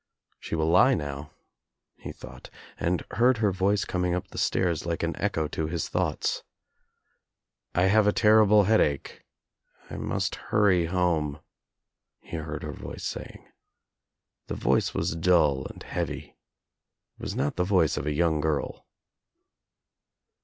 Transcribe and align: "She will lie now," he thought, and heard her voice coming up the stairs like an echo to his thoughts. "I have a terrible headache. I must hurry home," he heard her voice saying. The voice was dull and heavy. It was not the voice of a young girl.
"She 0.39 0.55
will 0.55 0.65
lie 0.71 0.95
now," 0.95 1.29
he 1.99 2.11
thought, 2.11 2.49
and 2.79 3.03
heard 3.11 3.37
her 3.37 3.51
voice 3.51 3.85
coming 3.85 4.15
up 4.15 4.29
the 4.29 4.39
stairs 4.39 4.83
like 4.83 5.03
an 5.03 5.15
echo 5.17 5.47
to 5.49 5.67
his 5.67 5.89
thoughts. 5.89 6.41
"I 7.75 7.83
have 7.83 8.07
a 8.07 8.11
terrible 8.11 8.63
headache. 8.63 9.23
I 9.91 9.97
must 9.97 10.37
hurry 10.49 10.85
home," 10.85 11.39
he 12.19 12.37
heard 12.37 12.63
her 12.63 12.73
voice 12.73 13.03
saying. 13.05 13.47
The 14.47 14.55
voice 14.55 14.95
was 14.95 15.15
dull 15.15 15.67
and 15.67 15.83
heavy. 15.83 16.35
It 17.19 17.21
was 17.21 17.35
not 17.35 17.55
the 17.55 17.63
voice 17.63 17.95
of 17.95 18.07
a 18.07 18.11
young 18.11 18.41
girl. 18.41 18.87